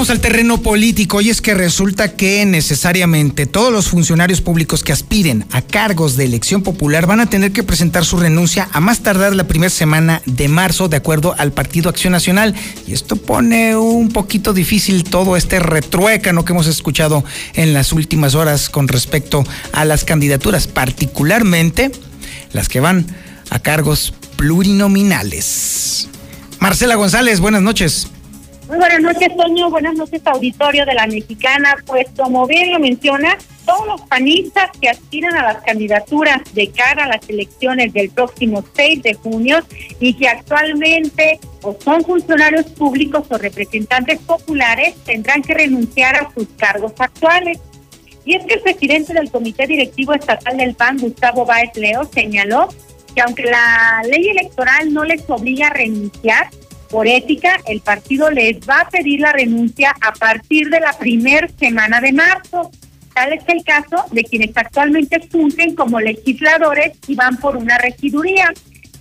[0.10, 5.46] al terreno político y es que resulta que necesariamente todos los funcionarios públicos que aspiren
[5.52, 9.36] a cargos de elección popular van a tener que presentar su renuncia a más tardar
[9.36, 12.54] la primera semana de marzo de acuerdo al Partido Acción Nacional.
[12.86, 18.36] Y esto pone un poquito difícil todo este retruécano que hemos escuchado en las últimas
[18.36, 21.92] horas con respecto a las candidaturas, particularmente
[22.52, 23.06] las que van
[23.50, 26.10] a cargos plurinominales.
[26.60, 28.08] Marcela González, buenas noches.
[28.68, 29.70] Muy buenas noches, Toño.
[29.70, 31.76] Buenas noches, auditorio de la Mexicana.
[31.86, 37.04] Pues como bien lo menciona, todos los panistas que aspiran a las candidaturas de cara
[37.04, 39.60] a las elecciones del próximo 6 de junio
[40.00, 46.48] y que actualmente o son funcionarios públicos o representantes populares tendrán que renunciar a sus
[46.58, 47.60] cargos actuales.
[48.26, 52.70] Y es que el presidente del Comité Directivo Estatal del PAN, Gustavo Báez Leo, señaló
[53.14, 56.50] que aunque la ley electoral no les obliga a renunciar,
[56.94, 61.48] por ética, el partido les va a pedir la renuncia a partir de la primera
[61.58, 62.70] semana de marzo.
[63.16, 68.54] Tal es el caso de quienes actualmente fungen como legisladores y van por una regiduría.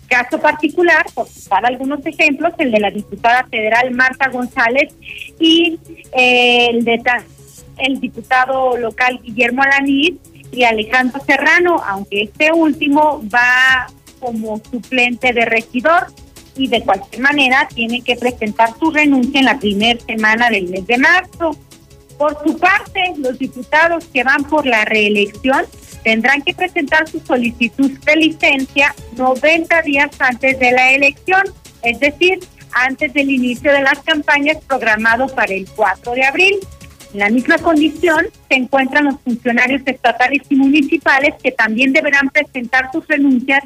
[0.09, 4.94] Caso particular, por citar algunos ejemplos, el de la diputada federal Marta González
[5.38, 5.78] y
[6.16, 6.98] eh, el de
[7.76, 10.14] el diputado local Guillermo Alaniz
[10.50, 13.87] y Alejandro Serrano, aunque este último va
[14.18, 16.07] como suplente de regidor
[16.57, 20.87] y de cualquier manera tiene que presentar su renuncia en la primera semana del mes
[20.87, 21.57] de marzo.
[22.19, 25.65] Por su parte, los diputados que van por la reelección
[26.05, 31.43] tendrán que presentar su solicitud de licencia 90 días antes de la elección,
[31.83, 32.41] es decir,
[32.73, 36.55] antes del inicio de las campañas programado para el 4 de abril.
[37.12, 42.91] En la misma condición se encuentran los funcionarios estatales y municipales que también deberán presentar
[42.91, 43.65] sus renuncias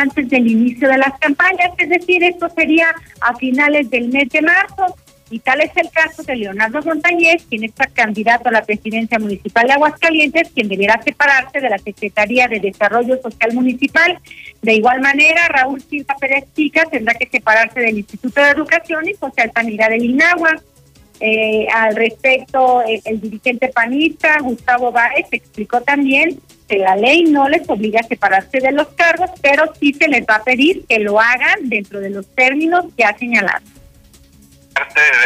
[0.00, 4.42] antes del inicio de las campañas, es decir, esto sería a finales del mes de
[4.42, 4.94] marzo.
[5.28, 9.66] Y tal es el caso de Leonardo Montañez, quien es candidato a la presidencia municipal
[9.66, 14.20] de Aguascalientes, quien deberá separarse de la Secretaría de Desarrollo Social Municipal.
[14.62, 19.14] De igual manera, Raúl Silva Pérez Chica tendrá que separarse del Instituto de Educación y
[19.14, 20.62] José Altamira del INAGUA.
[21.18, 27.68] Eh, al respecto, el, dirigente panista Gustavo Báez explicó también que la ley no les
[27.68, 31.20] obliga a separarse de los cargos, pero sí se les va a pedir que lo
[31.20, 33.62] hagan dentro de los términos ya señalados.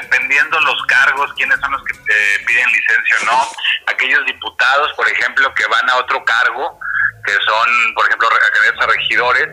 [0.01, 3.49] Dependiendo los cargos, quiénes son los que eh, piden licencia o no,
[3.87, 6.79] aquellos diputados, por ejemplo, que van a otro cargo,
[7.25, 8.29] que son, por ejemplo,
[8.87, 9.49] regidores,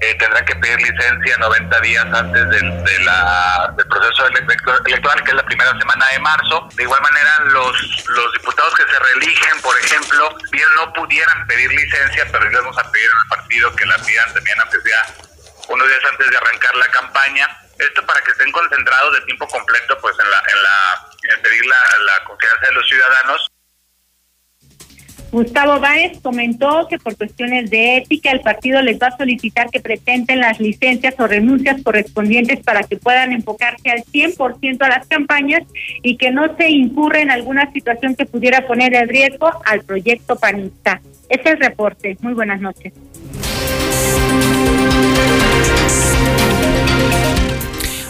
[0.00, 5.30] eh, tendrán que pedir licencia 90 días antes del, de la, del proceso electoral, que
[5.30, 6.68] es la primera semana de marzo.
[6.74, 12.26] De igual manera, los, diputados que se reeligen, por ejemplo, bien no pudieran pedir licencia,
[12.32, 15.02] pero les vamos a pedir al partido que la pidan también, aunque sea
[15.68, 17.48] unos días antes de arrancar la campaña.
[17.78, 21.64] Esto para que estén concentrados de tiempo completo pues en la, en la en pedir
[21.66, 23.49] la confianza de los ciudadanos
[25.32, 29.78] Gustavo Báez comentó que por cuestiones de ética el partido les va a solicitar que
[29.78, 35.62] presenten las licencias o renuncias correspondientes para que puedan enfocarse al 100% a las campañas
[36.02, 40.36] y que no se incurra en alguna situación que pudiera poner en riesgo al proyecto
[40.36, 41.00] panista.
[41.28, 42.16] Este es el reporte.
[42.22, 42.92] Muy buenas noches.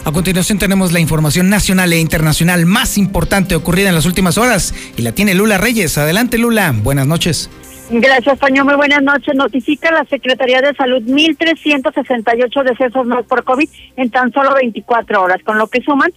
[0.03, 4.73] A continuación tenemos la información nacional e internacional más importante ocurrida en las últimas horas
[4.97, 5.99] y la tiene Lula Reyes.
[5.99, 7.51] Adelante Lula, buenas noches.
[7.91, 8.65] Gracias, Toño.
[8.65, 9.35] Muy buenas noches.
[9.35, 15.43] Notifica la Secretaría de Salud 1.368 decesos más por COVID en tan solo 24 horas,
[15.43, 16.09] con lo que suman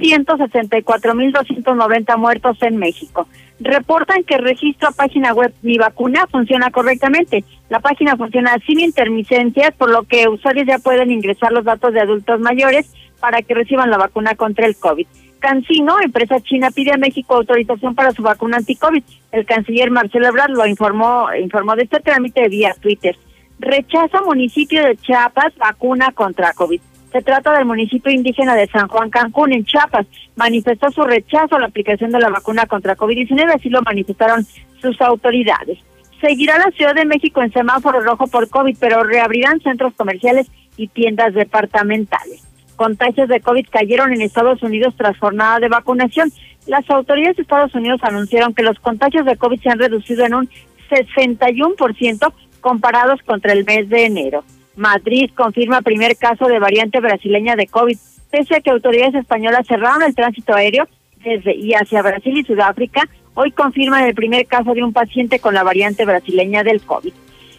[0.00, 3.26] 164.290 muertos en México.
[3.58, 7.42] Reportan que el registro a página web Mi Vacuna funciona correctamente.
[7.70, 11.98] La página funciona sin intermitencias, por lo que usuarios ya pueden ingresar los datos de
[12.00, 12.86] adultos mayores
[13.22, 15.06] para que reciban la vacuna contra el COVID.
[15.38, 19.02] Cancino, empresa china, pide a México autorización para su vacuna anti-COVID.
[19.30, 23.16] El canciller Marcelo Ebrard lo informó, informó de este trámite vía Twitter.
[23.60, 26.80] Rechaza municipio de Chiapas vacuna contra COVID.
[27.12, 30.06] Se trata del municipio indígena de San Juan Cancún, en Chiapas.
[30.34, 34.44] Manifestó su rechazo a la aplicación de la vacuna contra COVID-19, así lo manifestaron
[34.80, 35.78] sus autoridades.
[36.20, 40.88] Seguirá la Ciudad de México en semáforo rojo por COVID, pero reabrirán centros comerciales y
[40.88, 46.32] tiendas departamentales contagios de COVID cayeron en Estados Unidos tras jornada de vacunación.
[46.66, 50.34] Las autoridades de Estados Unidos anunciaron que los contagios de COVID se han reducido en
[50.34, 50.48] un
[50.90, 54.44] 61% comparados contra el mes de enero.
[54.76, 57.98] Madrid confirma primer caso de variante brasileña de COVID,
[58.30, 60.88] pese a que autoridades españolas cerraron el tránsito aéreo
[61.22, 63.02] desde y hacia Brasil y Sudáfrica.
[63.34, 67.12] hoy confirman el primer caso de un paciente con la variante brasileña del COVID.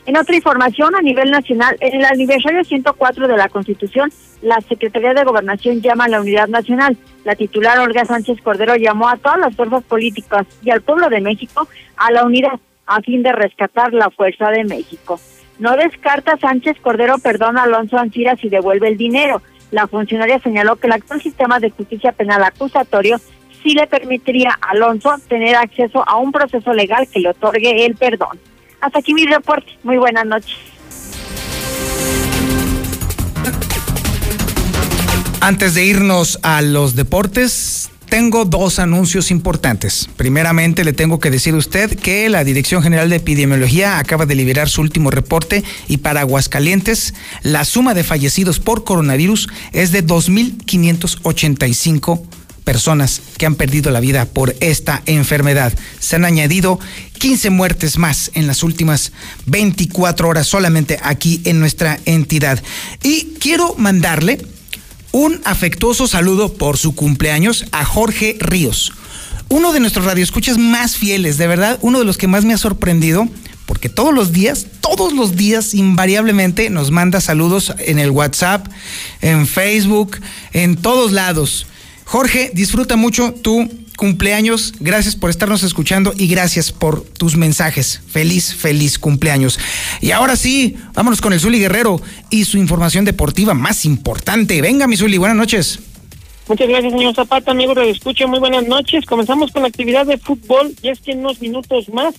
[0.06, 5.14] En otra información, a nivel nacional, en el aniversario 104 de la Constitución, la Secretaría
[5.14, 6.97] de Gobernación llama a la unidad nacional.
[7.24, 11.22] La titular Olga Sánchez Cordero llamó a todas las fuerzas políticas y al pueblo de
[11.22, 15.22] México a la unidad a fin de rescatar la fuerza de México.
[15.58, 19.41] No descarta Sánchez Cordero perdona a Alonso Anciras y devuelve el dinero.
[19.72, 23.20] La funcionaria señaló que el actual sistema de justicia penal acusatorio
[23.64, 27.95] sí le permitiría a Alonso tener acceso a un proceso legal que le otorgue el
[27.95, 28.38] perdón.
[28.84, 29.72] Hasta aquí mi reporte.
[29.84, 30.58] Muy buenas noches.
[35.40, 40.10] Antes de irnos a los deportes, tengo dos anuncios importantes.
[40.18, 44.36] Primeramente, le tengo que decir a usted que la Dirección General de Epidemiología acaba de
[44.36, 50.06] liberar su último reporte y para Aguascalientes, la suma de fallecidos por coronavirus es de
[50.06, 55.74] 2.585 personas que han perdido la vida por esta enfermedad.
[55.99, 56.80] Se han añadido
[57.20, 59.11] 15 muertes más en las últimas
[59.45, 62.61] 24 horas solamente aquí en nuestra entidad.
[63.03, 64.39] Y quiero mandarle
[65.11, 68.93] un afectuoso saludo por su cumpleaños a Jorge Ríos,
[69.49, 72.57] uno de nuestros radioescuchas más fieles, de verdad, uno de los que más me ha
[72.57, 73.28] sorprendido
[73.66, 78.68] porque todos los días, todos los días invariablemente nos manda saludos en el WhatsApp,
[79.22, 80.20] en Facebook,
[80.51, 81.68] en todos lados.
[82.06, 84.74] Jorge, disfruta mucho tu cumpleaños.
[84.80, 88.01] Gracias por estarnos escuchando y gracias por tus mensajes.
[88.08, 89.60] Feliz, feliz cumpleaños.
[90.01, 94.62] Y ahora sí, vámonos con el Zuli Guerrero y su información deportiva más importante.
[94.62, 95.80] Venga, mi Zuli, buenas noches.
[96.47, 98.28] Muchas gracias, señor Zapata, amigo de escucha.
[98.28, 99.06] Muy buenas noches.
[99.06, 102.16] Comenzamos con la actividad de fútbol y es que unos minutos más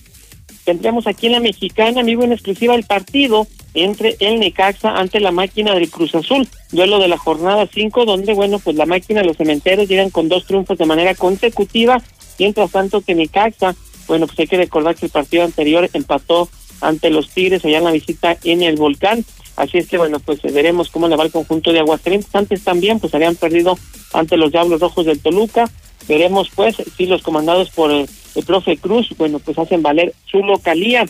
[0.65, 5.31] tendremos aquí en la Mexicana, amigo en exclusiva, el partido entre el Necaxa ante la
[5.31, 9.37] máquina del Cruz Azul, duelo de la jornada 5, donde, bueno, pues la máquina, los
[9.37, 12.01] cementeros llegan con dos triunfos de manera consecutiva,
[12.39, 13.75] mientras tanto que Necaxa,
[14.07, 16.49] bueno, pues hay que recordar que el partido anterior empató
[16.81, 19.23] ante los Tigres allá en la visita en el volcán,
[19.55, 22.99] así es que, bueno, pues veremos cómo le va el conjunto de Aguascalientes, antes también,
[22.99, 23.77] pues habían perdido
[24.13, 25.69] ante los Diablos Rojos del Toluca,
[26.07, 30.39] veremos pues si los comandados por el, el profe Cruz, bueno, pues hacen valer su
[30.39, 31.05] localía.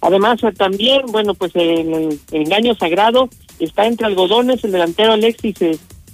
[0.00, 3.28] Además, eh, también, bueno, pues el, engaño sagrado
[3.58, 5.56] está entre algodones, el delantero Alexis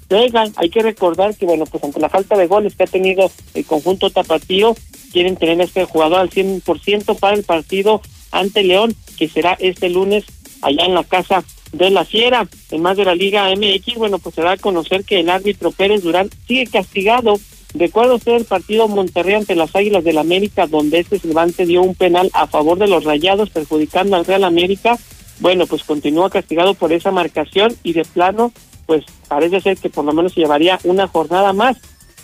[0.08, 0.44] Vega.
[0.56, 3.64] Hay que recordar que, bueno, pues ante la falta de goles que ha tenido el
[3.64, 4.76] conjunto tapatío,
[5.12, 9.88] quieren tener a este jugador al 100% para el partido ante León, que será este
[9.88, 10.24] lunes
[10.62, 11.44] allá en la casa
[11.76, 12.48] de la Fiera.
[12.70, 15.70] En más de la Liga MX, bueno, pues se da a conocer que el árbitro
[15.70, 17.38] Pérez Durán sigue castigado
[17.78, 21.94] Recuerda usted el partido Monterrey ante las Águilas del América, donde este Levante dio un
[21.94, 24.98] penal a favor de los Rayados, perjudicando al Real América.
[25.40, 28.52] Bueno, pues continúa castigado por esa marcación y de plano,
[28.86, 31.76] pues parece ser que por lo menos se llevaría una jornada más.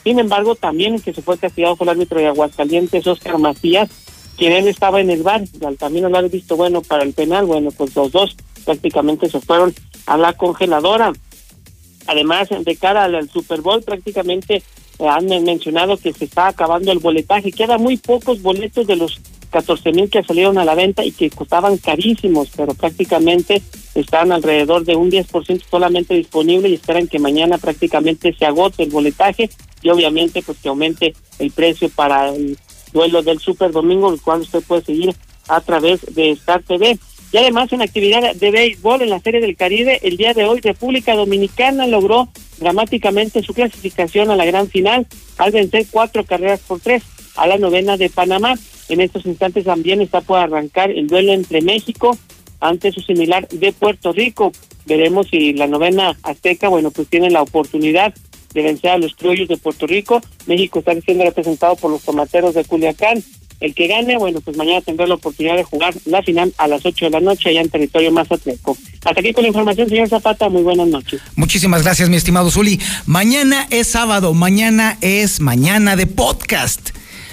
[0.04, 3.90] Sin embargo, también el que se fue castigado fue el árbitro de Aguascalientes, Oscar Macías,
[4.38, 5.42] quien él estaba en el bar.
[5.66, 9.74] Al también lo visto bueno para el penal, bueno, pues los dos prácticamente se fueron
[10.06, 11.12] a la congeladora.
[12.06, 14.62] Además, de cara al Super Bowl, prácticamente
[14.98, 17.52] han mencionado que se está acabando el boletaje.
[17.52, 21.30] Quedan muy pocos boletos de los 14 mil que salieron a la venta y que
[21.30, 23.62] costaban carísimos, pero prácticamente
[23.94, 28.90] están alrededor de un 10% solamente disponible y esperan que mañana prácticamente se agote el
[28.90, 29.50] boletaje
[29.82, 32.56] y obviamente pues que aumente el precio para el
[32.92, 35.14] duelo del Super Domingo, el cual usted puede seguir
[35.48, 36.98] a través de Star TV.
[37.32, 40.60] Y además en actividad de béisbol en la Serie del Caribe, el día de hoy
[40.60, 42.28] República Dominicana logró
[42.58, 45.06] dramáticamente su clasificación a la gran final
[45.38, 47.02] al vencer cuatro carreras por tres
[47.36, 48.58] a la novena de Panamá.
[48.90, 52.18] En estos instantes también está por arrancar el duelo entre México
[52.60, 54.52] ante su similar de Puerto Rico.
[54.84, 58.14] Veremos si la novena azteca, bueno, pues tiene la oportunidad
[58.52, 60.20] de vencer a los criollos de Puerto Rico.
[60.46, 63.22] México está siendo representado por los tomateros de Culiacán.
[63.62, 66.84] El que gane, bueno, pues mañana tendrá la oportunidad de jugar la final a las
[66.84, 68.76] 8 de la noche allá en territorio mazatleco.
[69.04, 70.48] Hasta aquí con la información, señor Zapata.
[70.48, 71.20] Muy buenas noches.
[71.36, 72.80] Muchísimas gracias, mi estimado Zuli.
[73.06, 76.90] Mañana es sábado, mañana es mañana de podcast.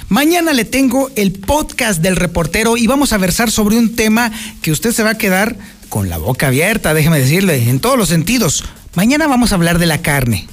[0.08, 4.72] Mañana le tengo el podcast del reportero y vamos a versar sobre un tema que
[4.72, 5.56] usted se va a quedar
[5.90, 8.64] con la boca abierta, déjeme decirle, en todos los sentidos.
[8.94, 10.48] Mañana vamos a hablar de la carne.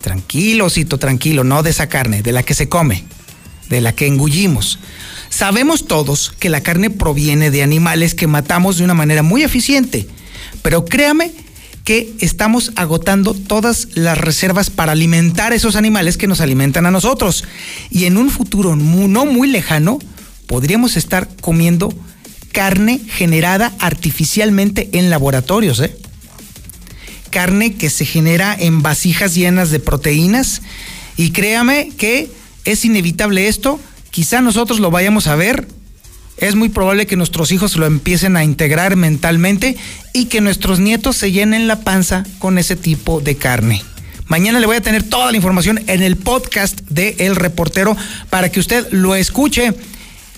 [0.00, 3.04] Tranquilo, Cito, tranquilo, no de esa carne, de la que se come,
[3.72, 4.78] de la que engullimos.
[5.28, 10.06] Sabemos todos que la carne proviene de animales que matamos de una manera muy eficiente,
[10.62, 11.32] pero créame
[11.84, 17.44] que estamos agotando todas las reservas para alimentar esos animales que nos alimentan a nosotros.
[17.90, 19.98] Y en un futuro no muy lejano
[20.46, 21.92] podríamos estar comiendo
[22.52, 25.96] carne generada artificialmente en laboratorios, ¿eh?
[27.30, 30.60] Carne que se genera en vasijas llenas de proteínas.
[31.16, 32.30] Y créame que
[32.64, 33.80] es inevitable esto
[34.12, 35.66] quizá nosotros lo vayamos a ver.
[36.36, 39.76] Es muy probable que nuestros hijos lo empiecen a integrar mentalmente
[40.12, 43.82] y que nuestros nietos se llenen la panza con ese tipo de carne.
[44.26, 47.96] Mañana le voy a tener toda la información en el podcast de El Reportero
[48.30, 49.72] para que usted lo escuche.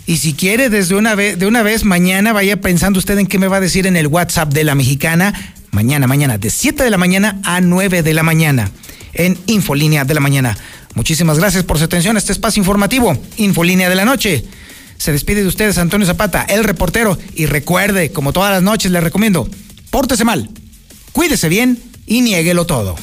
[0.07, 3.39] Y si quiere, desde una vez, de una vez mañana, vaya pensando usted en qué
[3.39, 5.55] me va a decir en el WhatsApp de la mexicana.
[5.71, 8.71] Mañana, mañana, de 7 de la mañana a 9 de la mañana,
[9.15, 10.59] en Infolínea de la mañana.
[10.95, 14.45] Muchísimas gracias por su atención a este espacio informativo, Infolínea de la noche.
[14.97, 19.01] Se despide de ustedes Antonio Zapata, el reportero, y recuerde, como todas las noches le
[19.01, 19.49] recomiendo,
[19.91, 20.49] pórtese mal,
[21.13, 22.97] cuídese bien y niéguelo todo.